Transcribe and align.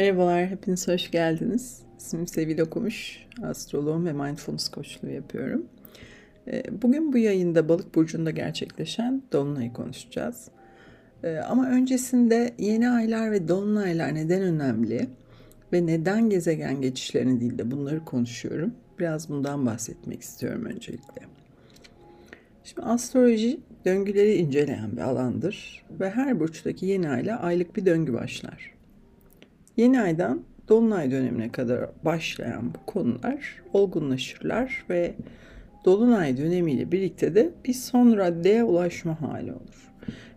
Merhabalar, 0.00 0.46
hepiniz 0.46 0.88
hoş 0.88 1.10
geldiniz. 1.10 1.82
İsmim 1.98 2.26
Sevil 2.26 2.60
Okumuş, 2.60 3.26
astroloğum 3.42 4.06
ve 4.06 4.12
mindfulness 4.12 4.68
koçluğu 4.68 5.10
yapıyorum. 5.10 5.66
Ee, 6.46 6.62
bugün 6.82 7.12
bu 7.12 7.18
yayında 7.18 7.68
Balık 7.68 7.94
Burcu'nda 7.94 8.30
gerçekleşen 8.30 9.22
Dolunay'ı 9.32 9.72
konuşacağız. 9.72 10.48
Ee, 11.24 11.36
ama 11.36 11.68
öncesinde 11.68 12.54
yeni 12.58 12.90
aylar 12.90 13.32
ve 13.32 13.48
Dolunaylar 13.48 14.14
neden 14.14 14.42
önemli 14.42 15.08
ve 15.72 15.86
neden 15.86 16.30
gezegen 16.30 16.80
geçişlerini 16.80 17.40
değil 17.40 17.58
de 17.58 17.70
bunları 17.70 18.04
konuşuyorum. 18.04 18.74
Biraz 18.98 19.28
bundan 19.28 19.66
bahsetmek 19.66 20.20
istiyorum 20.20 20.64
öncelikle. 20.64 21.22
Şimdi 22.64 22.82
astroloji 22.82 23.60
döngüleri 23.84 24.34
inceleyen 24.34 24.92
bir 24.92 25.00
alandır 25.00 25.84
ve 26.00 26.10
her 26.10 26.40
burçtaki 26.40 26.86
yeni 26.86 27.08
ayla 27.08 27.40
aylık 27.40 27.76
bir 27.76 27.86
döngü 27.86 28.12
başlar. 28.12 28.79
Yeni 29.80 30.00
aydan 30.00 30.42
dolunay 30.68 31.10
dönemine 31.10 31.52
kadar 31.52 31.90
başlayan 32.04 32.74
bu 32.74 32.86
konular 32.86 33.62
olgunlaşırlar 33.72 34.84
ve 34.90 35.14
dolunay 35.84 36.36
dönemiyle 36.36 36.92
birlikte 36.92 37.34
de 37.34 37.50
bir 37.64 37.72
son 37.72 38.16
raddeye 38.16 38.64
ulaşma 38.64 39.20
hali 39.20 39.52
olur. 39.52 39.90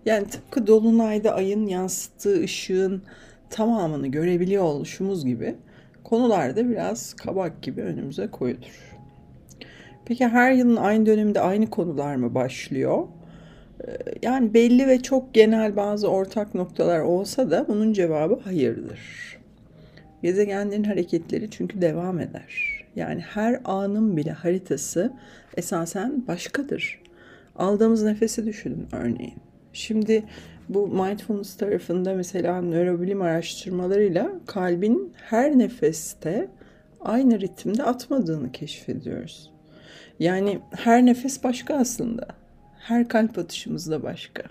Yani 0.05 0.27
tıpkı 0.27 0.67
dolunayda 0.67 1.35
ayın 1.35 1.67
yansıttığı 1.67 2.43
ışığın 2.43 3.03
tamamını 3.49 4.07
görebiliyor 4.07 4.63
oluşumuz 4.63 5.25
gibi 5.25 5.55
konularda 6.03 6.69
biraz 6.69 7.13
kabak 7.13 7.61
gibi 7.61 7.81
önümüze 7.81 8.27
koyulur. 8.27 8.97
Peki 10.05 10.27
her 10.27 10.51
yılın 10.51 10.75
aynı 10.75 11.05
döneminde 11.05 11.39
aynı 11.39 11.69
konular 11.69 12.15
mı 12.15 12.35
başlıyor? 12.35 13.07
Ee, 13.87 13.91
yani 14.21 14.53
belli 14.53 14.87
ve 14.87 15.01
çok 15.01 15.33
genel 15.33 15.75
bazı 15.75 16.07
ortak 16.07 16.55
noktalar 16.55 16.99
olsa 16.99 17.51
da 17.51 17.65
bunun 17.67 17.93
cevabı 17.93 18.39
hayırdır. 18.39 19.32
Gezegenlerin 20.23 20.83
hareketleri 20.83 21.49
çünkü 21.49 21.81
devam 21.81 22.19
eder. 22.19 22.83
Yani 22.95 23.21
her 23.21 23.61
anın 23.63 24.17
bile 24.17 24.31
haritası 24.31 25.13
esasen 25.57 26.27
başkadır. 26.27 27.01
Aldığımız 27.55 28.03
nefesi 28.03 28.45
düşünün 28.45 28.87
örneğin. 28.91 29.37
Şimdi 29.73 30.23
bu 30.69 30.87
mindfulness 30.87 31.57
tarafında 31.57 32.13
mesela 32.13 32.61
nörobilim 32.61 33.21
araştırmalarıyla 33.21 34.31
kalbin 34.45 35.13
her 35.29 35.59
nefeste 35.59 36.47
aynı 37.01 37.39
ritimde 37.39 37.83
atmadığını 37.83 38.51
keşfediyoruz. 38.51 39.51
Yani 40.19 40.59
her 40.71 41.05
nefes 41.05 41.43
başka 41.43 41.75
aslında. 41.75 42.27
Her 42.79 43.07
kalp 43.07 43.37
atışımız 43.37 43.91
da 43.91 44.03
başka. 44.03 44.43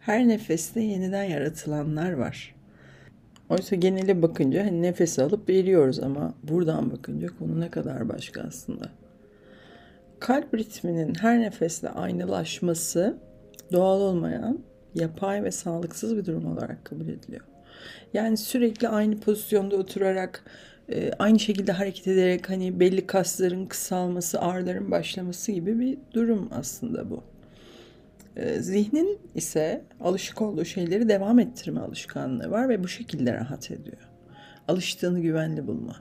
Her 0.00 0.28
nefeste 0.28 0.80
yeniden 0.80 1.24
yaratılanlar 1.24 2.12
var. 2.12 2.57
Oysa 3.50 3.76
genele 3.76 4.22
bakınca 4.22 4.66
hani 4.66 4.82
nefes 4.82 5.18
alıp 5.18 5.48
veriyoruz 5.48 6.00
ama 6.00 6.34
buradan 6.42 6.90
bakınca 6.90 7.28
konu 7.38 7.60
ne 7.60 7.70
kadar 7.70 8.08
başka 8.08 8.42
aslında. 8.42 8.90
Kalp 10.20 10.54
ritminin 10.54 11.14
her 11.14 11.40
nefesle 11.40 11.88
aynılaşması 11.88 13.18
doğal 13.72 14.00
olmayan, 14.00 14.58
yapay 14.94 15.44
ve 15.44 15.50
sağlıksız 15.50 16.16
bir 16.16 16.24
durum 16.24 16.46
olarak 16.46 16.84
kabul 16.84 17.08
ediliyor. 17.08 17.44
Yani 18.14 18.36
sürekli 18.36 18.88
aynı 18.88 19.20
pozisyonda 19.20 19.76
oturarak, 19.76 20.44
e, 20.88 21.12
aynı 21.18 21.38
şekilde 21.38 21.72
hareket 21.72 22.06
ederek 22.06 22.50
hani 22.50 22.80
belli 22.80 23.06
kasların 23.06 23.66
kısalması, 23.66 24.40
ağrıların 24.40 24.90
başlaması 24.90 25.52
gibi 25.52 25.80
bir 25.80 25.98
durum 26.14 26.48
aslında 26.52 27.10
bu. 27.10 27.22
Ee, 28.38 28.60
zihnin 28.60 29.18
ise 29.34 29.84
alışık 30.00 30.42
olduğu 30.42 30.64
şeyleri 30.64 31.08
devam 31.08 31.38
ettirme 31.38 31.80
alışkanlığı 31.80 32.50
var 32.50 32.68
ve 32.68 32.84
bu 32.84 32.88
şekilde 32.88 33.34
rahat 33.34 33.70
ediyor. 33.70 34.08
Alıştığını 34.68 35.20
güvenli 35.20 35.66
bulma. 35.66 35.96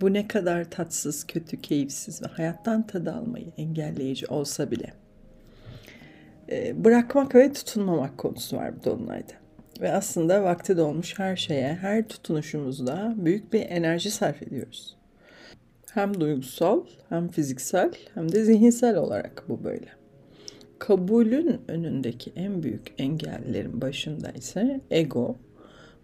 Bu 0.00 0.12
ne 0.12 0.28
kadar 0.28 0.70
tatsız, 0.70 1.26
kötü, 1.26 1.60
keyifsiz 1.60 2.22
ve 2.22 2.26
hayattan 2.26 2.86
tadı 2.86 3.12
almayı 3.12 3.46
engelleyici 3.56 4.26
olsa 4.26 4.70
bile. 4.70 4.92
Ee, 6.50 6.84
bırakmak 6.84 7.34
ve 7.34 7.52
tutunmamak 7.52 8.18
konusu 8.18 8.56
var 8.56 8.80
bu 8.80 8.84
dolunayda. 8.84 9.32
Ve 9.80 9.92
aslında 9.92 10.42
vakti 10.42 10.76
dolmuş 10.76 11.18
her 11.18 11.36
şeye, 11.36 11.74
her 11.74 12.08
tutunuşumuzda 12.08 13.14
büyük 13.16 13.52
bir 13.52 13.60
enerji 13.60 14.10
sarf 14.10 14.42
ediyoruz. 14.42 14.96
Hem 15.94 16.20
duygusal, 16.20 16.84
hem 17.08 17.28
fiziksel, 17.28 17.92
hem 18.14 18.32
de 18.32 18.44
zihinsel 18.44 18.96
olarak 18.96 19.44
bu 19.48 19.64
böyle 19.64 20.01
kabulün 20.86 21.60
önündeki 21.68 22.32
en 22.36 22.62
büyük 22.62 22.94
engellerin 22.98 23.80
başında 23.80 24.30
ise 24.30 24.80
ego, 24.90 25.36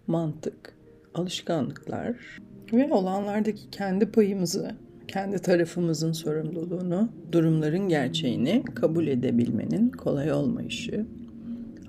mantık, 0.07 0.73
alışkanlıklar 1.13 2.15
ve 2.73 2.93
olanlardaki 2.93 3.69
kendi 3.71 4.11
payımızı, 4.11 4.71
kendi 5.07 5.39
tarafımızın 5.39 6.11
sorumluluğunu, 6.11 7.09
durumların 7.31 7.89
gerçeğini 7.89 8.63
kabul 8.75 9.07
edebilmenin 9.07 9.89
kolay 9.89 10.31
olmayışı, 10.31 11.05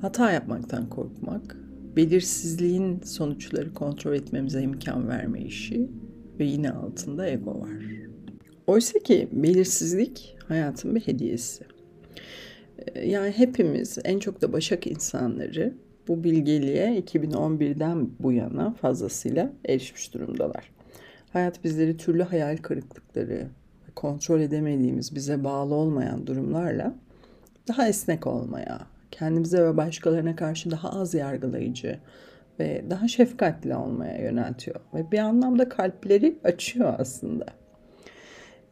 hata 0.01 0.33
yapmaktan 0.33 0.89
korkmak, 0.89 1.57
belirsizliğin 1.97 3.01
sonuçları 3.05 3.75
kontrol 3.75 4.15
etmemize 4.15 4.63
imkan 4.63 5.09
vermeyişi 5.09 5.91
ve 6.39 6.45
yine 6.45 6.71
altında 6.71 7.27
ego 7.27 7.61
var. 7.61 7.83
Oysa 8.67 8.99
ki 8.99 9.29
belirsizlik 9.33 10.37
hayatın 10.49 10.95
bir 10.95 11.01
hediyesi. 11.01 11.65
Yani 13.05 13.31
hepimiz 13.31 13.99
en 14.05 14.19
çok 14.19 14.43
da 14.43 14.53
Başak 14.53 14.87
insanları 14.87 15.75
bu 16.09 16.25
bilgeliğe 16.25 17.01
2011'den 17.01 18.11
bu 18.21 18.33
yana 18.33 18.73
fazlasıyla 18.73 19.53
erişmiş 19.65 20.15
durumdalar. 20.15 20.71
Hayat 21.33 21.65
bizleri 21.65 21.97
türlü 21.97 22.23
hayal 22.23 22.57
kırıklıkları, 22.57 23.47
kontrol 23.95 24.41
edemediğimiz, 24.41 25.15
bize 25.15 25.45
bağlı 25.45 25.75
olmayan 25.75 26.27
durumlarla 26.27 26.95
daha 27.69 27.89
esnek 27.89 28.27
olmaya, 28.27 28.81
kendimize 29.11 29.63
ve 29.63 29.77
başkalarına 29.77 30.37
karşı 30.37 30.71
daha 30.71 31.01
az 31.01 31.15
yargılayıcı 31.15 31.99
ve 32.61 32.85
daha 32.91 33.09
şefkatli 33.09 33.75
olmaya 33.77 34.23
yöneltiyor. 34.23 34.81
Ve 34.95 35.11
bir 35.11 35.19
anlamda 35.19 35.69
kalpleri 35.69 36.39
açıyor 36.45 36.95
aslında. 36.99 37.47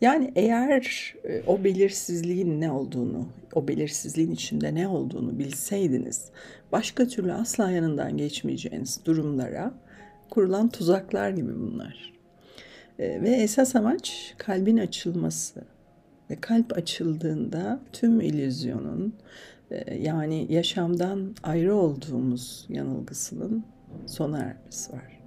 Yani 0.00 0.32
eğer 0.36 1.14
e, 1.24 1.42
o 1.46 1.64
belirsizliğin 1.64 2.60
ne 2.60 2.70
olduğunu, 2.70 3.26
o 3.54 3.68
belirsizliğin 3.68 4.30
içinde 4.30 4.74
ne 4.74 4.88
olduğunu 4.88 5.38
bilseydiniz, 5.38 6.24
başka 6.72 7.08
türlü 7.08 7.32
asla 7.32 7.70
yanından 7.70 8.16
geçmeyeceğiniz 8.16 9.00
durumlara 9.04 9.74
kurulan 10.30 10.68
tuzaklar 10.68 11.30
gibi 11.30 11.58
bunlar. 11.58 12.12
E, 12.98 13.22
ve 13.22 13.30
esas 13.30 13.76
amaç 13.76 14.34
kalbin 14.38 14.76
açılması. 14.76 15.64
Ve 16.30 16.36
kalp 16.36 16.76
açıldığında 16.76 17.80
tüm 17.92 18.20
illüzyonun 18.20 19.14
e, 19.70 19.94
yani 19.94 20.46
yaşamdan 20.52 21.34
ayrı 21.42 21.74
olduğumuz 21.74 22.66
yanılgısının 22.68 23.64
sona 24.06 24.38
ermesi 24.38 24.92
var. 24.92 25.18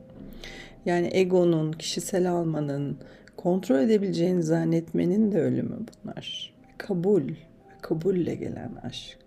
Yani 0.85 1.09
egonun, 1.11 1.71
kişisel 1.71 2.31
almanın, 2.31 2.97
kontrol 3.37 3.79
edebileceğini 3.79 4.43
zannetmenin 4.43 5.31
de 5.31 5.41
ölümü 5.41 5.77
bunlar. 5.77 6.53
Kabul, 6.77 7.23
kabulle 7.81 8.35
gelen 8.35 8.71
aşk. 8.83 9.17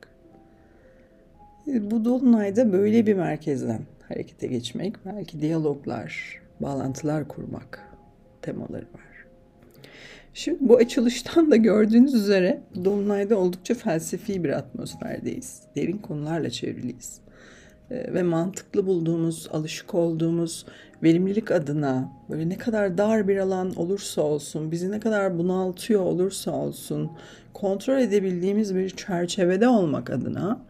Bu 1.66 2.04
dolunayda 2.04 2.72
böyle 2.72 3.06
bir 3.06 3.15
merkezden 3.15 3.81
harekete 4.09 4.47
geçmek, 4.47 5.06
belki 5.06 5.41
diyaloglar, 5.41 6.41
bağlantılar 6.60 7.28
kurmak 7.28 7.88
temaları 8.42 8.87
var. 8.94 9.15
Şimdi 10.34 10.59
bu 10.60 10.77
açılıştan 10.77 11.50
da 11.50 11.57
gördüğünüz 11.57 12.15
üzere 12.15 12.60
Dolunay'da 12.84 13.39
oldukça 13.39 13.74
felsefi 13.74 14.45
bir 14.45 14.50
atmosferdeyiz. 14.50 15.62
Derin 15.77 15.98
konularla 15.98 16.50
çevriliyiz. 16.50 17.23
Ee, 17.95 18.15
ve 18.15 18.23
mantıklı 18.23 18.87
bulduğumuz, 18.87 19.49
alışık 19.53 19.95
olduğumuz 19.95 20.67
verimlilik 21.03 21.51
adına 21.51 22.13
böyle 22.31 22.49
ne 22.49 22.59
kadar 22.59 22.99
dar 22.99 23.29
bir 23.29 23.37
alan 23.37 23.75
olursa 23.77 24.23
olsun, 24.23 24.71
bizi 24.71 24.91
ne 24.91 25.01
kadar 25.01 25.39
bunaltıyor 25.39 26.01
olursa 26.01 26.51
olsun, 26.51 27.11
kontrol 27.53 27.99
edebildiğimiz 27.99 28.75
bir 28.75 28.91
çerçevede 28.91 29.69
olmak 29.69 30.11
adına 30.11 30.61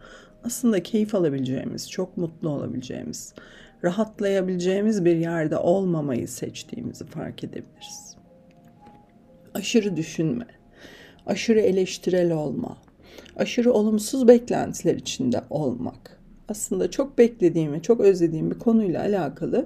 aslında 0.43 0.83
keyif 0.83 1.15
alabileceğimiz, 1.15 1.91
çok 1.91 2.17
mutlu 2.17 2.49
olabileceğimiz, 2.49 3.33
rahatlayabileceğimiz 3.83 5.05
bir 5.05 5.15
yerde 5.15 5.57
olmamayı 5.57 6.27
seçtiğimizi 6.27 7.05
fark 7.05 7.43
edebiliriz. 7.43 8.15
Aşırı 9.53 9.97
düşünme, 9.97 10.47
aşırı 11.25 11.59
eleştirel 11.59 12.31
olma, 12.31 12.77
aşırı 13.35 13.73
olumsuz 13.73 14.27
beklentiler 14.27 14.95
içinde 14.95 15.41
olmak 15.49 16.14
aslında 16.49 16.91
çok 16.91 17.17
beklediğim 17.17 17.73
ve 17.73 17.81
çok 17.81 17.99
özlediğim 18.01 18.51
bir 18.51 18.59
konuyla 18.59 19.01
alakalı 19.01 19.65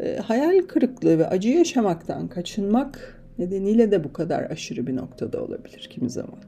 e, 0.00 0.16
hayal 0.16 0.62
kırıklığı 0.62 1.18
ve 1.18 1.26
acı 1.26 1.48
yaşamaktan 1.48 2.28
kaçınmak 2.28 3.22
nedeniyle 3.38 3.90
de 3.90 4.04
bu 4.04 4.12
kadar 4.12 4.50
aşırı 4.50 4.86
bir 4.86 4.96
noktada 4.96 5.44
olabilir 5.44 5.88
kimi 5.90 6.10
zaman. 6.10 6.38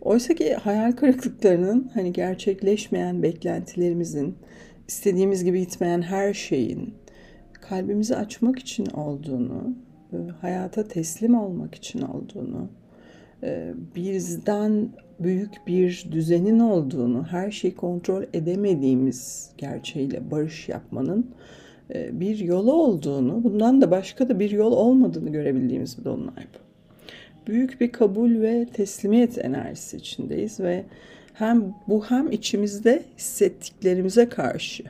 Oysa 0.00 0.34
ki 0.34 0.54
hayal 0.54 0.92
kırıklıklarının 0.92 1.90
hani 1.94 2.12
gerçekleşmeyen 2.12 3.22
beklentilerimizin, 3.22 4.34
istediğimiz 4.88 5.44
gibi 5.44 5.60
gitmeyen 5.60 6.02
her 6.02 6.34
şeyin, 6.34 6.94
kalbimizi 7.52 8.16
açmak 8.16 8.58
için 8.58 8.86
olduğunu, 8.86 9.76
e, 10.12 10.16
hayata 10.40 10.88
teslim 10.88 11.34
olmak 11.38 11.74
için 11.74 12.02
olduğunu, 12.02 12.68
bizden 13.96 14.88
büyük 15.20 15.66
bir 15.66 16.06
düzenin 16.12 16.58
olduğunu, 16.58 17.26
her 17.30 17.50
şeyi 17.50 17.74
kontrol 17.74 18.22
edemediğimiz 18.32 19.50
gerçeğiyle 19.58 20.30
barış 20.30 20.68
yapmanın 20.68 21.30
e, 21.94 22.20
bir 22.20 22.38
yolu 22.38 22.72
olduğunu, 22.72 23.44
bundan 23.44 23.82
da 23.82 23.90
başka 23.90 24.28
da 24.28 24.40
bir 24.40 24.50
yol 24.50 24.72
olmadığını 24.72 25.30
görebildiğimiz 25.30 25.98
bir 25.98 26.04
dolunay 26.04 26.44
bu. 26.54 26.62
Büyük 27.46 27.80
bir 27.80 27.92
kabul 27.92 28.40
ve 28.40 28.66
teslimiyet 28.72 29.44
enerjisi 29.44 29.96
içindeyiz 29.96 30.60
ve 30.60 30.84
hem 31.32 31.74
bu 31.88 32.04
hem 32.04 32.32
içimizde 32.32 33.02
hissettiklerimize 33.18 34.28
karşı 34.28 34.84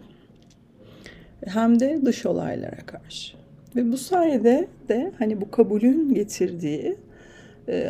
hem 1.47 1.81
de 1.81 2.01
dış 2.05 2.27
olaylara 2.27 2.87
karşı. 2.87 3.37
Ve 3.77 3.93
bu 3.93 3.99
sayede 3.99 4.69
de 4.89 5.13
hani 5.19 5.41
bu 5.41 5.51
kabulün 5.51 6.15
getirdiği 6.15 6.97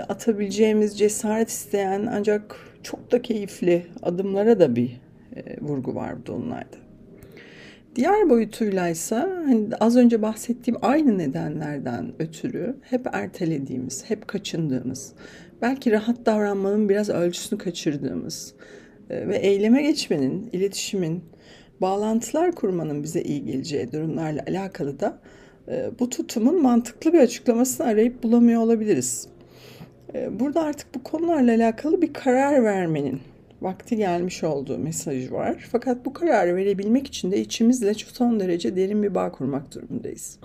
atabileceğimiz 0.08 0.98
cesaret 0.98 1.48
isteyen 1.48 2.08
ancak 2.12 2.56
çok 2.82 3.12
da 3.12 3.22
keyifli 3.22 3.86
adımlara 4.02 4.60
da 4.60 4.76
bir 4.76 5.00
e, 5.36 5.60
vurgu 5.60 5.94
var 5.94 6.26
dolunayda. 6.26 6.76
Diğer 7.96 8.30
boyutuyla 8.30 8.88
ise 8.88 9.14
hani 9.16 9.68
az 9.80 9.96
önce 9.96 10.22
bahsettiğim 10.22 10.78
aynı 10.82 11.18
nedenlerden 11.18 12.12
ötürü 12.18 12.76
hep 12.82 13.06
ertelediğimiz, 13.12 14.10
hep 14.10 14.28
kaçındığımız, 14.28 15.12
belki 15.62 15.92
rahat 15.92 16.26
davranmanın 16.26 16.88
biraz 16.88 17.08
ölçüsünü 17.08 17.58
kaçırdığımız 17.58 18.54
e, 19.10 19.28
ve 19.28 19.36
eyleme 19.36 19.82
geçmenin, 19.82 20.50
iletişimin, 20.52 21.24
bağlantılar 21.80 22.52
kurmanın 22.52 23.02
bize 23.02 23.22
iyi 23.22 23.44
geleceği 23.44 23.92
durumlarla 23.92 24.42
alakalı 24.48 25.00
da 25.00 25.18
e, 25.68 25.90
bu 25.98 26.08
tutumun 26.08 26.62
mantıklı 26.62 27.12
bir 27.12 27.18
açıklamasını 27.18 27.86
arayıp 27.86 28.22
bulamıyor 28.22 28.62
olabiliriz. 28.62 29.28
E, 30.14 30.40
burada 30.40 30.62
artık 30.62 30.94
bu 30.94 31.02
konularla 31.02 31.54
alakalı 31.54 32.02
bir 32.02 32.12
karar 32.12 32.64
vermenin 32.64 33.20
vakti 33.62 33.96
gelmiş 33.96 34.44
olduğu 34.44 34.78
mesajı 34.78 35.32
var. 35.32 35.68
Fakat 35.72 36.04
bu 36.04 36.12
kararı 36.12 36.56
verebilmek 36.56 37.06
için 37.06 37.32
de 37.32 37.40
içimizle 37.40 37.94
son 37.94 38.40
derece 38.40 38.76
derin 38.76 39.02
bir 39.02 39.14
bağ 39.14 39.32
kurmak 39.32 39.74
durumundayız. 39.74 40.38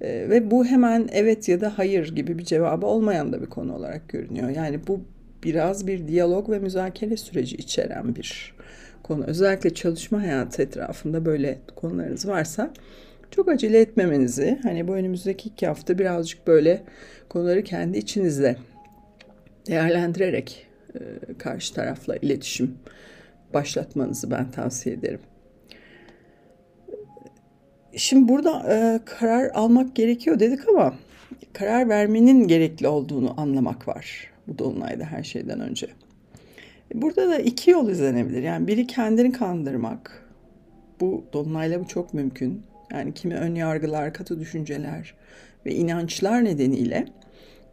E, 0.00 0.30
ve 0.30 0.50
bu 0.50 0.64
hemen 0.64 1.08
evet 1.12 1.48
ya 1.48 1.60
da 1.60 1.78
hayır 1.78 2.14
gibi 2.14 2.38
bir 2.38 2.44
cevabı 2.44 2.86
olmayan 2.86 3.32
da 3.32 3.42
bir 3.42 3.46
konu 3.46 3.74
olarak 3.74 4.08
görünüyor. 4.08 4.48
Yani 4.48 4.80
bu 4.86 5.00
biraz 5.44 5.86
bir 5.86 6.08
diyalog 6.08 6.50
ve 6.50 6.58
müzakere 6.58 7.16
süreci 7.16 7.56
içeren 7.56 8.16
bir 8.16 8.54
konu. 9.02 9.24
Özellikle 9.24 9.74
çalışma 9.74 10.22
hayatı 10.22 10.62
etrafında 10.62 11.24
böyle 11.24 11.58
konularınız 11.76 12.28
varsa 12.28 12.70
çok 13.30 13.48
acele 13.48 13.80
etmemenizi, 13.80 14.58
hani 14.62 14.88
bu 14.88 14.94
önümüzdeki 14.94 15.48
iki 15.48 15.66
hafta 15.66 15.98
birazcık 15.98 16.46
böyle 16.46 16.82
konuları 17.28 17.64
kendi 17.64 17.98
içinizde 17.98 18.56
değerlendirerek 19.68 20.66
e, 20.94 20.98
karşı 21.38 21.74
tarafla 21.74 22.16
iletişim 22.16 22.78
başlatmanızı 23.54 24.30
ben 24.30 24.50
tavsiye 24.50 24.94
ederim. 24.94 25.20
Şimdi 27.96 28.28
burada 28.28 28.72
e, 28.74 29.00
karar 29.04 29.50
almak 29.50 29.96
gerekiyor 29.96 30.40
dedik 30.40 30.68
ama 30.68 30.94
karar 31.52 31.88
vermenin 31.88 32.48
gerekli 32.48 32.88
olduğunu 32.88 33.40
anlamak 33.40 33.88
var 33.88 34.30
bu 34.48 34.58
dolunayda 34.58 35.04
her 35.04 35.22
şeyden 35.22 35.60
önce. 35.60 35.86
Burada 36.94 37.28
da 37.28 37.38
iki 37.38 37.70
yol 37.70 37.90
izlenebilir. 37.90 38.42
Yani 38.42 38.66
biri 38.66 38.86
kendini 38.86 39.32
kandırmak. 39.32 40.28
Bu 41.00 41.24
dolunayla 41.32 41.80
bu 41.80 41.88
çok 41.88 42.14
mümkün. 42.14 42.62
Yani 42.92 43.14
kimi 43.14 43.34
ön 43.34 43.54
yargılar, 43.54 44.14
katı 44.14 44.40
düşünceler 44.40 45.14
ve 45.66 45.74
inançlar 45.74 46.44
nedeniyle 46.44 47.06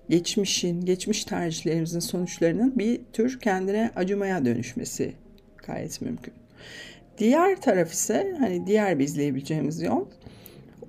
geçmişin, 0.10 0.86
geçmiş 0.86 1.26
tercihlerimizin 1.26 2.00
sonuçlarının 2.00 2.80
bir 2.80 3.02
tür 3.14 3.40
kendine 3.40 3.92
acımaya 3.96 4.46
dönüşmesi 4.46 5.14
gayet 5.68 6.02
mümkün. 6.02 6.34
Diğer 7.18 7.62
taraf 7.62 7.94
ise 7.94 8.36
hani 8.40 8.68
diğer 8.68 9.00
bir 9.00 9.04
izleyebileceğimiz 9.04 9.82
yol 9.82 10.06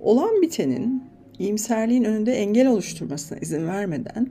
olan 0.00 0.42
bitenin 0.42 1.04
iyimserliğin 1.38 2.04
önünde 2.04 2.32
engel 2.32 2.68
oluşturmasına 2.68 3.38
izin 3.38 3.68
vermeden 3.68 4.28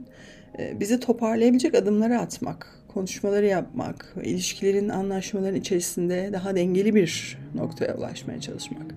e, 0.58 0.80
bizi 0.80 1.00
toparlayabilecek 1.00 1.74
adımları 1.74 2.18
atmak, 2.18 2.80
konuşmaları 2.88 3.46
yapmak, 3.46 4.14
ilişkilerin, 4.22 4.88
anlaşmaların 4.88 5.60
içerisinde 5.60 6.30
daha 6.32 6.56
dengeli 6.56 6.94
bir 6.94 7.38
noktaya 7.54 7.96
ulaşmaya 7.96 8.40
çalışmak. 8.40 8.94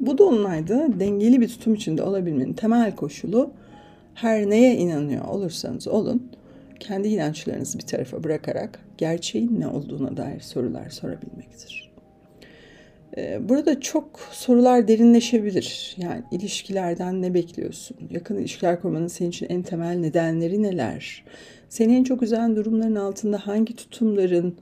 Bu 0.00 0.18
dolunayda 0.18 0.88
dengeli 1.00 1.40
bir 1.40 1.48
tutum 1.48 1.74
içinde 1.74 2.02
olabilmenin 2.02 2.52
temel 2.52 2.96
koşulu 2.96 3.50
her 4.14 4.50
neye 4.50 4.76
inanıyor 4.76 5.24
olursanız 5.24 5.88
olun, 5.88 6.30
kendi 6.80 7.08
inançlarınızı 7.08 7.78
bir 7.78 7.86
tarafa 7.86 8.24
bırakarak 8.24 8.80
gerçeğin 8.98 9.60
ne 9.60 9.68
olduğuna 9.68 10.16
dair 10.16 10.40
sorular 10.40 10.90
sorabilmektir. 10.90 11.94
Ee, 13.16 13.48
burada 13.48 13.80
çok 13.80 14.20
sorular 14.32 14.88
derinleşebilir. 14.88 15.96
Yani 15.98 16.22
ilişkilerden 16.30 17.22
ne 17.22 17.34
bekliyorsun? 17.34 17.96
Yakın 18.10 18.36
ilişkiler 18.36 18.80
kurmanın 18.80 19.06
senin 19.06 19.30
için 19.30 19.46
en 19.48 19.62
temel 19.62 19.98
nedenleri 19.98 20.62
neler? 20.62 21.24
Seni 21.68 21.96
en 21.96 22.04
çok 22.04 22.22
üzen 22.22 22.56
durumların 22.56 22.94
altında 22.94 23.46
hangi 23.46 23.76
tutumların, 23.76 24.56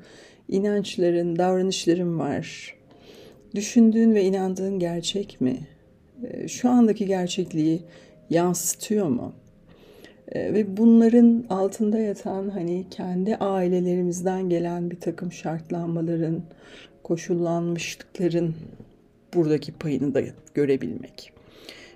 inançların, 0.48 1.38
davranışların 1.38 2.18
var? 2.18 2.76
Düşündüğün 3.54 4.14
ve 4.14 4.24
inandığın 4.24 4.78
gerçek 4.78 5.40
mi? 5.40 5.56
Ee, 6.24 6.48
şu 6.48 6.68
andaki 6.68 7.06
gerçekliği 7.06 7.82
yansıtıyor 8.30 9.06
mu? 9.06 9.32
Ee, 10.34 10.54
ve 10.54 10.76
bunların 10.76 11.44
altında 11.50 11.98
yatan 11.98 12.48
hani 12.48 12.84
kendi 12.90 13.36
ailelerimizden 13.36 14.48
gelen 14.48 14.90
bir 14.90 15.00
takım 15.00 15.32
şartlanmaların, 15.32 16.42
koşullanmışlıkların 17.02 18.54
buradaki 19.34 19.72
payını 19.72 20.14
da 20.14 20.20
görebilmek. 20.54 21.32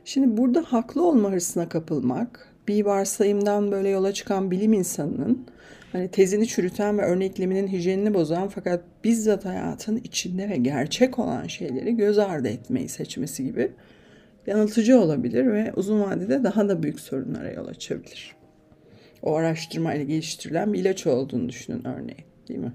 Şimdi 0.05 0.37
burada 0.37 0.62
haklı 0.62 1.09
olma 1.09 1.33
hırsına 1.33 1.69
kapılmak, 1.69 2.53
bir 2.69 2.85
varsayımdan 2.85 3.73
böyle 3.73 3.88
yola 3.88 4.12
çıkan 4.12 4.50
bilim 4.50 4.73
insanının 4.73 5.47
hani 5.93 6.09
tezini 6.09 6.47
çürüten 6.47 6.99
ve 6.99 7.02
örnekleminin 7.02 7.69
hijyenini 7.69 8.14
bozan 8.14 8.49
fakat 8.49 8.83
bizzat 9.05 9.45
hayatın 9.45 9.97
içinde 9.97 10.49
ve 10.49 10.57
gerçek 10.57 11.19
olan 11.19 11.47
şeyleri 11.47 11.97
göz 11.97 12.19
ardı 12.19 12.49
etmeyi 12.49 12.88
seçmesi 12.88 13.45
gibi 13.45 13.73
yanıltıcı 14.47 15.00
olabilir 15.00 15.53
ve 15.53 15.73
uzun 15.76 16.00
vadede 16.00 16.45
daha 16.45 16.69
da 16.69 16.83
büyük 16.83 17.00
sorunlara 17.00 17.53
yol 17.53 17.67
açabilir. 17.67 18.37
O 19.23 19.35
araştırmayla 19.35 20.05
geliştirilen 20.05 20.73
bir 20.73 20.79
ilaç 20.79 21.07
olduğunu 21.07 21.49
düşünün 21.49 21.85
örneğin 21.87 22.25
değil 22.49 22.61
mi? 22.61 22.73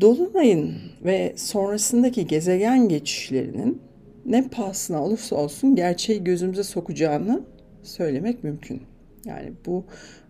Dolunay'ın 0.00 0.74
ve 1.04 1.34
sonrasındaki 1.36 2.26
gezegen 2.26 2.88
geçişlerinin 2.88 3.82
ne 4.26 4.48
pahasına 4.48 5.04
olursa 5.04 5.36
olsun 5.36 5.76
gerçeği 5.76 6.24
gözümüze 6.24 6.62
sokacağını 6.62 7.42
söylemek 7.82 8.44
mümkün. 8.44 8.82
Yani 9.24 9.52
bu 9.66 9.84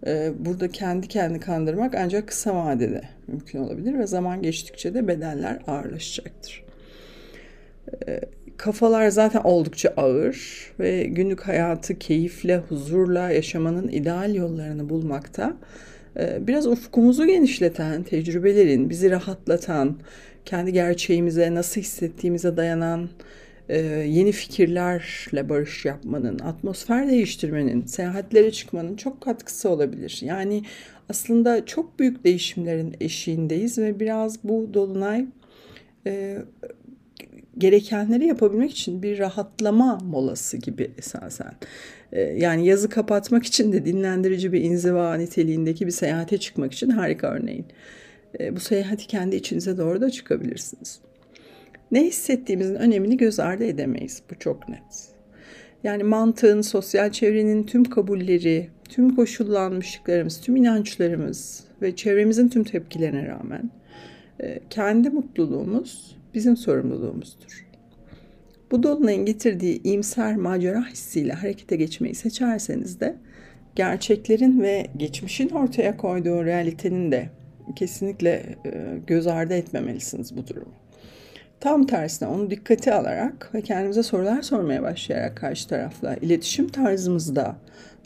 e, 0.06 0.32
burada 0.38 0.68
kendi 0.68 1.08
kendini 1.08 1.40
kandırmak 1.40 1.94
ancak 1.94 2.28
kısa 2.28 2.54
vadede 2.54 3.02
mümkün 3.26 3.58
olabilir 3.58 3.98
ve 3.98 4.06
zaman 4.06 4.42
geçtikçe 4.42 4.94
de 4.94 5.08
bedeller 5.08 5.62
ağırlaşacaktır. 5.66 6.64
E, 8.08 8.20
kafalar 8.58 9.08
zaten 9.08 9.40
oldukça 9.44 9.94
ağır 9.96 10.38
ve 10.80 11.04
günlük 11.04 11.40
hayatı 11.40 11.98
keyifle, 11.98 12.56
huzurla 12.56 13.30
yaşamanın 13.30 13.88
ideal 13.88 14.34
yollarını 14.34 14.88
bulmakta 14.88 15.56
e, 16.16 16.46
biraz 16.46 16.66
ufkumuzu 16.66 17.26
genişleten, 17.26 18.02
tecrübelerin 18.02 18.90
bizi 18.90 19.10
rahatlatan, 19.10 19.96
kendi 20.44 20.72
gerçeğimize 20.72 21.54
nasıl 21.54 21.80
hissettiğimize 21.80 22.56
dayanan 22.56 23.08
e, 23.68 23.78
yeni 24.08 24.32
fikirlerle 24.32 25.48
barış 25.48 25.84
yapmanın, 25.84 26.38
atmosfer 26.38 27.08
değiştirmenin, 27.08 27.86
seyahatlere 27.86 28.50
çıkmanın 28.50 28.96
çok 28.96 29.20
katkısı 29.20 29.68
olabilir. 29.68 30.20
Yani 30.22 30.62
aslında 31.08 31.66
çok 31.66 31.98
büyük 31.98 32.24
değişimlerin 32.24 32.96
eşiğindeyiz 33.00 33.78
ve 33.78 34.00
biraz 34.00 34.44
bu 34.44 34.74
dolunay 34.74 35.26
e, 36.06 36.38
gerekenleri 37.58 38.26
yapabilmek 38.26 38.70
için 38.70 39.02
bir 39.02 39.18
rahatlama 39.18 39.98
molası 39.98 40.56
gibi 40.56 40.90
esasen. 40.98 41.52
E, 42.12 42.20
yani 42.20 42.66
yazı 42.66 42.88
kapatmak 42.88 43.44
için 43.44 43.72
de 43.72 43.84
dinlendirici 43.84 44.52
bir 44.52 44.60
inziva 44.60 45.14
niteliğindeki 45.14 45.86
bir 45.86 45.92
seyahate 45.92 46.38
çıkmak 46.38 46.72
için 46.72 46.90
harika 46.90 47.28
örneğin. 47.28 47.66
E, 48.40 48.56
bu 48.56 48.60
seyahati 48.60 49.06
kendi 49.06 49.36
içinize 49.36 49.78
doğru 49.78 50.00
da 50.00 50.10
çıkabilirsiniz. 50.10 51.00
Ne 51.90 52.04
hissettiğimizin 52.04 52.74
önemini 52.74 53.16
göz 53.16 53.40
ardı 53.40 53.64
edemeyiz. 53.64 54.22
Bu 54.30 54.38
çok 54.38 54.68
net. 54.68 55.08
Yani 55.84 56.04
mantığın, 56.04 56.60
sosyal 56.60 57.12
çevrenin 57.12 57.64
tüm 57.64 57.84
kabulleri, 57.84 58.68
tüm 58.88 59.16
koşullanmışlıklarımız, 59.16 60.40
tüm 60.40 60.56
inançlarımız 60.56 61.64
ve 61.82 61.96
çevremizin 61.96 62.48
tüm 62.48 62.64
tepkilerine 62.64 63.26
rağmen 63.26 63.70
e, 64.40 64.60
kendi 64.70 65.10
mutluluğumuz 65.10 66.17
bizim 66.38 66.56
sorumluluğumuzdur. 66.56 67.66
Bu 68.70 68.82
dolunayın 68.82 69.24
getirdiği 69.24 69.82
iyimser 69.82 70.36
macera 70.36 70.86
hissiyle 70.86 71.32
harekete 71.32 71.76
geçmeyi 71.76 72.14
seçerseniz 72.14 73.00
de 73.00 73.16
gerçeklerin 73.74 74.60
ve 74.62 74.86
geçmişin 74.96 75.48
ortaya 75.48 75.96
koyduğu 75.96 76.44
realitenin 76.44 77.12
de 77.12 77.28
kesinlikle 77.76 78.56
e, 78.66 78.98
göz 79.06 79.26
ardı 79.26 79.54
etmemelisiniz 79.54 80.36
bu 80.36 80.46
durumu. 80.46 80.72
Tam 81.60 81.86
tersine 81.86 82.28
onu 82.28 82.50
dikkate 82.50 82.94
alarak 82.94 83.50
ve 83.54 83.62
kendimize 83.62 84.02
sorular 84.02 84.42
sormaya 84.42 84.82
başlayarak 84.82 85.36
karşı 85.36 85.68
tarafla 85.68 86.16
iletişim 86.16 86.68
tarzımızda 86.68 87.56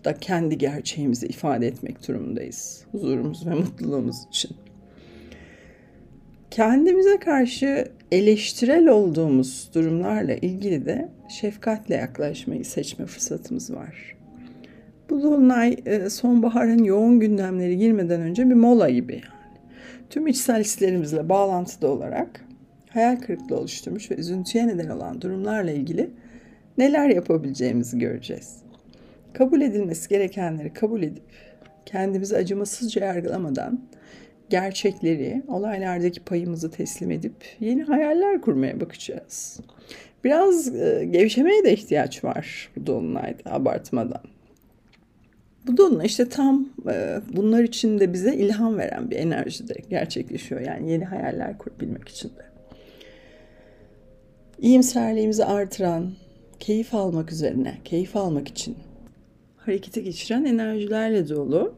da 0.05 0.15
kendi 0.15 0.59
gerçeğimizi 0.59 1.27
ifade 1.27 1.67
etmek 1.67 2.09
durumundayız. 2.09 2.85
Huzurumuz 2.93 3.47
ve 3.47 3.55
mutluluğumuz 3.55 4.17
için. 4.29 4.57
Kendimize 6.51 7.19
karşı 7.19 7.89
eleştirel 8.13 8.89
olduğumuz 8.89 9.71
durumlarla 9.75 10.35
ilgili 10.35 10.87
de 10.87 11.09
şefkatle 11.29 11.95
yaklaşmayı 11.95 12.65
seçme 12.65 13.07
fırsatımız 13.07 13.75
var. 13.75 14.17
Bu 15.11 15.23
dolunay 15.23 15.77
e, 15.87 16.11
sonbaharın 16.11 16.85
yoğun 16.85 17.21
gündemleri 17.21 17.79
girmeden 17.79 18.21
önce 18.21 18.51
bir 18.51 18.55
mola 18.55 18.91
gibi 18.91 19.13
yani. 19.13 19.59
Tüm 20.11 20.27
içsel 20.27 20.61
hislerimizle 20.61 21.29
bağlantıda 21.29 21.89
olarak 21.89 22.45
hayal 22.91 23.17
kırıklığı 23.17 23.57
oluşturmuş 23.57 24.11
ve 24.11 24.15
üzüntüye 24.15 24.67
neden 24.67 24.89
olan 24.89 25.21
durumlarla 25.21 25.71
ilgili 25.71 26.11
neler 26.79 27.09
yapabileceğimizi 27.09 27.99
göreceğiz. 27.99 28.57
Kabul 29.33 29.61
edilmesi 29.61 30.09
gerekenleri 30.09 30.73
kabul 30.73 31.03
edip 31.03 31.25
kendimizi 31.87 32.37
acımasızca 32.37 33.07
yargılamadan 33.07 33.81
gerçekleri, 34.51 35.43
olaylardaki 35.49 36.21
payımızı 36.21 36.71
teslim 36.71 37.11
edip 37.11 37.35
yeni 37.61 37.83
hayaller 37.83 38.41
kurmaya 38.41 38.81
bakacağız. 38.81 39.61
Biraz 40.25 40.75
e, 40.75 41.09
gevşemeye 41.11 41.65
de 41.65 41.73
ihtiyaç 41.73 42.25
var 42.25 42.71
bu 42.77 42.87
dolunayda 42.87 43.53
abartmadan. 43.53 44.23
Bu 45.67 45.77
dolunay 45.77 46.07
işte 46.07 46.29
tam 46.29 46.69
e, 46.91 47.21
bunlar 47.33 47.63
için 47.63 48.01
de 48.01 48.13
bize 48.13 48.35
ilham 48.35 48.79
veren 48.79 49.11
bir 49.11 49.17
enerjide 49.17 49.75
gerçekleşiyor. 49.91 50.61
Yani 50.61 50.91
yeni 50.91 51.05
hayaller 51.05 51.59
kurabilmek 51.59 52.09
için 52.09 52.29
de. 52.29 52.43
İyimserliğimizi 54.59 55.45
artıran, 55.45 56.13
keyif 56.61 56.95
almak 56.95 57.33
üzerine, 57.33 57.79
keyif 57.85 58.17
almak 58.17 58.49
için 58.49 58.77
harekete 59.57 60.01
geçiren 60.01 60.45
enerjilerle 60.45 61.29
dolu. 61.29 61.75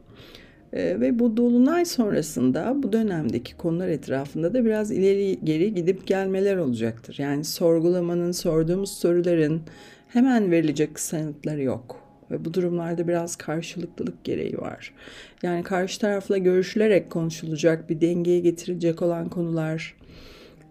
Ee, 0.75 1.01
ve 1.01 1.19
bu 1.19 1.37
dolunay 1.37 1.85
sonrasında 1.85 2.83
bu 2.83 2.93
dönemdeki 2.93 3.57
konular 3.57 3.89
etrafında 3.89 4.55
da 4.55 4.65
biraz 4.65 4.91
ileri 4.91 5.39
geri 5.45 5.75
gidip 5.75 6.07
gelmeler 6.07 6.57
olacaktır. 6.57 7.17
Yani 7.19 7.45
sorgulamanın, 7.45 8.33
sorduğumuz 8.33 8.91
soruların 8.91 9.63
hemen 10.09 10.51
verilecek 10.51 10.95
kısa 10.95 11.19
yanıtları 11.19 11.63
yok. 11.63 12.01
Ve 12.31 12.45
bu 12.45 12.55
durumlarda 12.55 13.09
biraz 13.09 13.37
karşılıklılık 13.37 14.25
gereği 14.25 14.59
var. 14.59 14.95
Yani 15.43 15.63
karşı 15.63 16.01
tarafla 16.01 16.39
görüşülerek 16.39 17.11
konuşulacak, 17.11 17.91
bir 17.91 18.01
dengeye 18.01 18.41
getirilecek 18.41 19.03
olan 19.03 19.29
konular, 19.29 19.97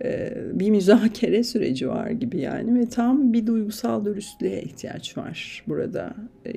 e, 0.03 0.33
bir 0.53 0.69
müzakere 0.69 1.43
süreci 1.43 1.89
var 1.89 2.09
gibi 2.09 2.39
yani 2.39 2.79
ve 2.79 2.89
tam 2.89 3.33
bir 3.33 3.47
duygusal 3.47 4.05
dürüstlüğe 4.05 4.61
ihtiyaç 4.61 5.17
var 5.17 5.63
burada. 5.67 6.15
E, 6.45 6.51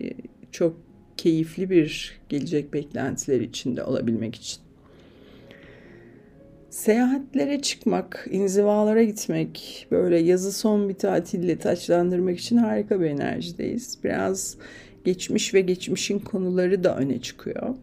çok 0.53 0.86
keyifli 1.17 1.71
bir 1.71 2.19
gelecek 2.29 2.73
beklentiler 2.73 3.41
içinde 3.41 3.85
olabilmek 3.85 4.35
için. 4.35 4.61
Seyahatlere 6.71 7.63
çıkmak, 7.63 8.27
inzivalara 8.31 9.03
gitmek, 9.03 9.87
böyle 9.91 10.19
yazı 10.19 10.53
son 10.53 10.89
bir 10.89 10.95
tatille 10.95 11.59
taçlandırmak 11.59 12.39
için 12.39 12.57
harika 12.57 13.01
bir 13.01 13.07
enerjideyiz. 13.07 13.99
Biraz 14.05 14.57
geçmiş 15.05 15.55
ve 15.55 15.61
geçmişin 15.61 16.19
konuları 16.19 16.85
da 16.85 16.97
öne 16.97 17.21
çıkıyor. 17.21 17.75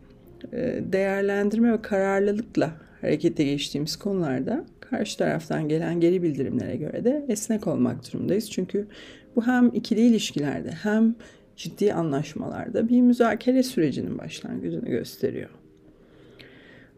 Ee, 0.54 0.82
değerlendirme 0.92 1.74
ve 1.74 1.82
kararlılıkla 1.82 2.72
harekete 3.02 3.44
geçtiğimiz 3.44 3.96
konularda 3.96 4.66
karşı 4.80 5.18
taraftan 5.18 5.70
gelen 5.70 6.00
geri 6.00 6.24
bildirimlere 6.24 6.76
göre 6.76 7.04
de 7.04 7.26
esnek 7.30 7.68
olmak 7.68 8.08
durumundayız. 8.08 8.52
Çünkü 8.52 8.88
bu 9.36 9.48
hem 9.48 9.68
ikili 9.74 10.02
ilişkilerde 10.02 10.72
hem 10.72 11.16
ciddi 11.56 11.94
anlaşmalarda 11.94 12.90
bir 12.90 13.02
müzakere 13.02 13.64
sürecinin 13.64 14.18
başlangıcını 14.18 14.90
gösteriyor. 14.90 15.50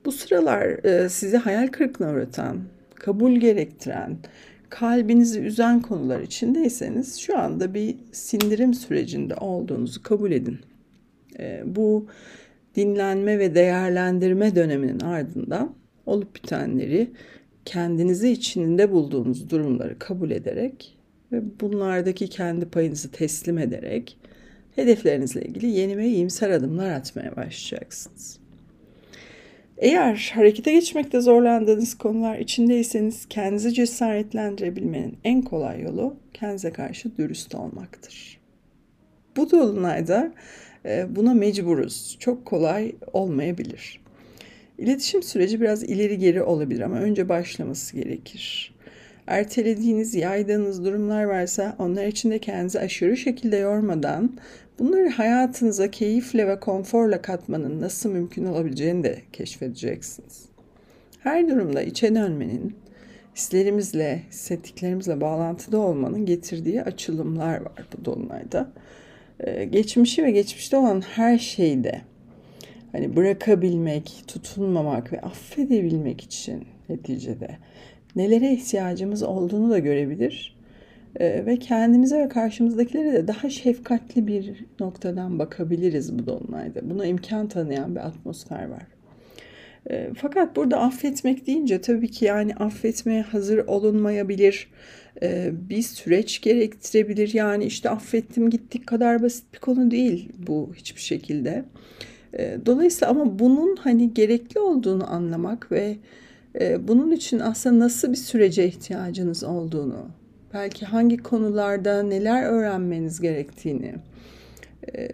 Bu 0.05 0.11
sıralar 0.11 0.85
e, 0.85 1.09
sizi 1.09 1.37
hayal 1.37 1.67
kırıklığına 1.67 2.11
uğratan, 2.11 2.57
kabul 2.95 3.31
gerektiren, 3.31 4.17
kalbinizi 4.69 5.39
üzen 5.39 5.81
konular 5.81 6.21
içindeyseniz 6.21 7.17
şu 7.17 7.37
anda 7.37 7.73
bir 7.73 7.95
sindirim 8.11 8.73
sürecinde 8.73 9.35
olduğunuzu 9.35 10.03
kabul 10.03 10.31
edin. 10.31 10.59
E, 11.39 11.63
bu 11.65 12.07
dinlenme 12.75 13.39
ve 13.39 13.55
değerlendirme 13.55 14.55
döneminin 14.55 14.99
ardından 14.99 15.75
olup 16.05 16.35
bitenleri 16.35 17.11
kendinizi 17.65 18.29
içinde 18.29 18.91
bulduğunuz 18.91 19.49
durumları 19.49 19.99
kabul 19.99 20.31
ederek 20.31 20.97
ve 21.31 21.59
bunlardaki 21.61 22.27
kendi 22.27 22.65
payınızı 22.65 23.11
teslim 23.11 23.57
ederek 23.57 24.17
hedeflerinizle 24.75 25.41
ilgili 25.41 25.67
yeni 25.67 25.97
ve 25.97 26.07
iyimser 26.07 26.49
adımlar 26.49 26.91
atmaya 26.91 27.35
başlayacaksınız. 27.35 28.39
Eğer 29.77 30.31
harekete 30.35 30.71
geçmekte 30.73 31.21
zorlandığınız 31.21 31.97
konular 31.97 32.37
içindeyseniz 32.37 33.25
kendinizi 33.29 33.73
cesaretlendirebilmenin 33.73 35.17
en 35.23 35.41
kolay 35.41 35.81
yolu 35.81 36.15
kendinize 36.33 36.71
karşı 36.71 37.17
dürüst 37.17 37.55
olmaktır. 37.55 38.39
Bu 39.37 39.51
dolunayda 39.51 40.33
e, 40.85 41.15
buna 41.15 41.33
mecburuz. 41.33 42.17
Çok 42.19 42.45
kolay 42.45 42.95
olmayabilir. 43.13 44.01
İletişim 44.77 45.23
süreci 45.23 45.61
biraz 45.61 45.83
ileri 45.83 46.17
geri 46.17 46.43
olabilir 46.43 46.81
ama 46.81 46.95
önce 46.95 47.29
başlaması 47.29 47.95
gerekir 47.95 48.75
ertelediğiniz, 49.27 50.15
yaydığınız 50.15 50.85
durumlar 50.85 51.23
varsa 51.23 51.75
onlar 51.79 52.05
için 52.05 52.31
de 52.31 52.39
kendinizi 52.39 52.79
aşırı 52.79 53.17
şekilde 53.17 53.57
yormadan 53.57 54.37
bunları 54.79 55.09
hayatınıza 55.09 55.91
keyifle 55.91 56.47
ve 56.47 56.59
konforla 56.59 57.21
katmanın 57.21 57.81
nasıl 57.81 58.09
mümkün 58.09 58.45
olabileceğini 58.45 59.03
de 59.03 59.21
keşfedeceksiniz. 59.33 60.45
Her 61.19 61.49
durumda 61.49 61.81
içe 61.81 62.15
dönmenin, 62.15 62.75
hislerimizle, 63.35 64.23
hissettiklerimizle 64.29 65.21
bağlantıda 65.21 65.77
olmanın 65.77 66.25
getirdiği 66.25 66.83
açılımlar 66.83 67.61
var 67.61 67.87
bu 67.97 68.05
dolunayda. 68.05 68.71
Ee, 69.39 69.65
geçmişi 69.65 70.23
ve 70.23 70.31
geçmişte 70.31 70.77
olan 70.77 71.01
her 71.01 71.37
şeyde 71.37 72.01
hani 72.91 73.15
bırakabilmek, 73.15 74.23
tutunmamak 74.27 75.13
ve 75.13 75.21
affedebilmek 75.21 76.21
için 76.21 76.65
neticede 76.89 77.57
nelere 78.15 78.53
ihtiyacımız 78.53 79.23
olduğunu 79.23 79.69
da 79.69 79.79
görebilir. 79.79 80.54
E, 81.19 81.45
ve 81.45 81.59
kendimize 81.59 82.19
ve 82.19 82.29
karşımızdakilere 82.29 83.13
de 83.13 83.27
daha 83.27 83.49
şefkatli 83.49 84.27
bir 84.27 84.65
noktadan 84.79 85.39
bakabiliriz 85.39 86.19
bu 86.19 86.25
dolunayda. 86.25 86.89
Buna 86.89 87.05
imkan 87.05 87.47
tanıyan 87.47 87.95
bir 87.95 87.99
atmosfer 87.99 88.69
var. 88.69 88.83
E, 89.89 90.09
fakat 90.17 90.55
burada 90.55 90.79
affetmek 90.79 91.47
deyince 91.47 91.81
tabii 91.81 92.11
ki 92.11 92.25
yani 92.25 92.55
affetmeye 92.55 93.21
hazır 93.21 93.57
olunmayabilir. 93.57 94.67
E, 95.21 95.51
bir 95.69 95.81
süreç 95.81 96.41
gerektirebilir. 96.41 97.33
Yani 97.33 97.65
işte 97.65 97.89
affettim 97.89 98.49
gittik 98.49 98.87
kadar 98.87 99.23
basit 99.23 99.53
bir 99.53 99.59
konu 99.59 99.91
değil 99.91 100.29
bu 100.47 100.71
hiçbir 100.75 101.01
şekilde. 101.01 101.65
E, 102.33 102.57
dolayısıyla 102.65 103.11
ama 103.11 103.39
bunun 103.39 103.75
hani 103.75 104.13
gerekli 104.13 104.59
olduğunu 104.59 105.13
anlamak 105.13 105.71
ve 105.71 105.97
ee, 106.59 106.87
bunun 106.87 107.11
için 107.11 107.39
aslında 107.39 107.85
nasıl 107.85 108.11
bir 108.11 108.17
sürece 108.17 108.67
ihtiyacınız 108.67 109.43
olduğunu, 109.43 110.07
belki 110.55 110.85
hangi 110.85 111.17
konularda 111.17 112.03
neler 112.03 112.43
öğrenmeniz 112.43 113.21
gerektiğini, 113.21 113.95
e, 114.95 115.09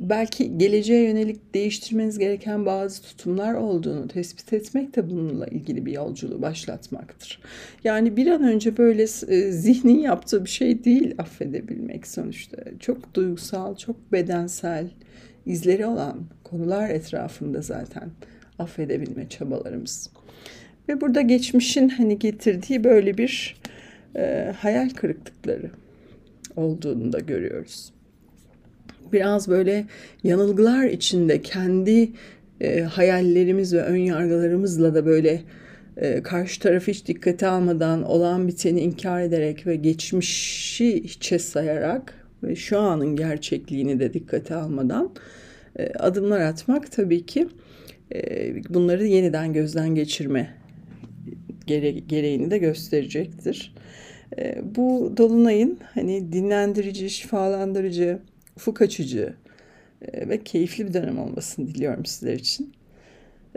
belki 0.00 0.58
geleceğe 0.58 1.08
yönelik 1.08 1.54
değiştirmeniz 1.54 2.18
gereken 2.18 2.66
bazı 2.66 3.02
tutumlar 3.02 3.54
olduğunu 3.54 4.08
tespit 4.08 4.52
etmek 4.52 4.96
de 4.96 5.10
bununla 5.10 5.46
ilgili 5.46 5.86
bir 5.86 5.92
yolculuğu 5.92 6.42
başlatmaktır. 6.42 7.40
Yani 7.84 8.16
bir 8.16 8.26
an 8.26 8.42
önce 8.42 8.76
böyle 8.76 9.02
e, 9.02 9.52
zihnin 9.52 9.98
yaptığı 9.98 10.44
bir 10.44 10.50
şey 10.50 10.84
değil 10.84 11.14
affedebilmek 11.18 12.06
sonuçta. 12.06 12.56
Çok 12.80 13.14
duygusal, 13.14 13.76
çok 13.76 14.12
bedensel 14.12 14.86
izleri 15.46 15.86
olan 15.86 16.18
konular 16.44 16.90
etrafında 16.90 17.62
zaten 17.62 18.10
affedebilme 18.58 19.28
çabalarımız. 19.28 20.10
Ve 20.88 21.00
burada 21.00 21.20
geçmişin 21.20 21.88
hani 21.88 22.18
getirdiği 22.18 22.84
böyle 22.84 23.18
bir 23.18 23.56
e, 24.16 24.54
hayal 24.58 24.90
kırıklıkları 24.90 25.70
olduğunu 26.56 27.12
da 27.12 27.18
görüyoruz. 27.18 27.92
Biraz 29.12 29.48
böyle 29.48 29.86
yanılgılar 30.24 30.84
içinde 30.84 31.42
kendi 31.42 32.10
e, 32.60 32.80
hayallerimiz 32.80 33.74
ve 33.74 33.82
ön 33.82 33.96
yargılarımızla 33.96 34.94
da 34.94 35.06
böyle 35.06 35.42
e, 35.96 36.22
karşı 36.22 36.60
tarafı 36.60 36.90
hiç 36.90 37.06
dikkate 37.06 37.46
almadan 37.46 38.02
olan 38.02 38.48
biteni 38.48 38.80
inkar 38.80 39.20
ederek 39.20 39.66
ve 39.66 39.76
geçmişi 39.76 41.04
hiçe 41.04 41.38
sayarak 41.38 42.14
ve 42.42 42.56
şu 42.56 42.78
anın 42.78 43.16
gerçekliğini 43.16 44.00
de 44.00 44.14
dikkate 44.14 44.54
almadan 44.54 45.10
e, 45.76 45.86
adımlar 45.86 46.40
atmak 46.40 46.92
tabii 46.92 47.26
ki 47.26 47.48
e, 48.14 48.74
bunları 48.74 49.06
yeniden 49.06 49.52
gözden 49.52 49.94
geçirme 49.94 50.54
gere 51.68 51.90
gereğini 51.90 52.50
de 52.50 52.58
gösterecektir. 52.58 53.74
E, 54.38 54.60
bu 54.76 55.14
dolunayın 55.16 55.78
hani 55.94 56.32
dinlendirici, 56.32 57.10
şifalandırıcı, 57.10 58.18
ufuk 58.56 58.82
açıcı 58.82 59.34
e, 60.02 60.28
ve 60.28 60.44
keyifli 60.44 60.88
bir 60.88 60.94
dönem 60.94 61.18
olmasını 61.18 61.68
diliyorum 61.68 62.06
sizler 62.06 62.34
için. 62.34 62.72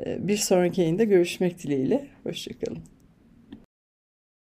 E, 0.05 0.27
bir 0.27 0.37
sonraki 0.37 0.81
yayında 0.81 1.03
görüşmek 1.03 1.63
dileğiyle. 1.63 2.07
Hoşçakalın. 2.23 2.79